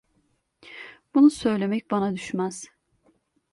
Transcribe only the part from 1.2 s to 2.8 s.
söylemek bana düşmez.